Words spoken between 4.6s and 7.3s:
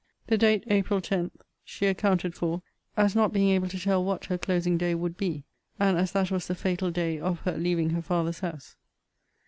day would be; and as that was the fatal day